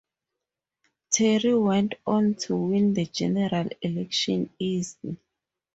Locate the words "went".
1.55-1.93